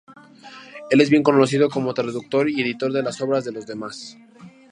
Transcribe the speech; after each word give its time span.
Él 0.89 0.99
es 0.99 1.11
bien 1.11 1.21
conocido 1.21 1.69
como 1.69 1.93
traductor 1.93 2.49
y 2.49 2.59
editor 2.59 2.91
de 2.91 3.03
las 3.03 3.21
obras 3.21 3.45
de 3.45 3.51
los 3.51 3.67
demás. 3.67 4.17